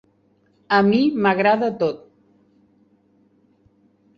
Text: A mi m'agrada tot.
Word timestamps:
A 0.77 0.79
mi 0.87 1.01
m'agrada 1.25 1.69
tot. 1.83 1.99